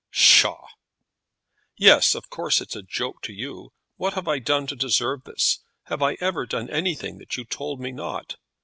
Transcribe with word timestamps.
"Psha!" 0.09 0.57
"Yes; 1.77 2.15
of 2.15 2.31
course 2.31 2.59
it's 2.59 2.75
a 2.75 2.81
joke 2.81 3.21
to 3.21 3.31
you. 3.33 3.71
What 3.97 4.15
have 4.15 4.27
I 4.27 4.39
done 4.39 4.65
to 4.65 4.75
deserve 4.75 5.25
this? 5.25 5.59
Have 5.89 6.01
I 6.01 6.17
ever 6.19 6.47
done 6.47 6.71
anything 6.71 7.19
that 7.19 7.37
you 7.37 7.45
told 7.45 7.79
me 7.79 7.91
not? 7.91 8.37